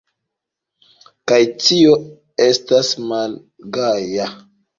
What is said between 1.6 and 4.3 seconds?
tio estas malgaja!